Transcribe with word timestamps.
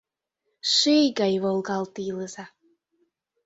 Ший 0.73 1.07
гай 1.19 1.33
волгалт 1.43 1.93
илыза. 2.09 2.45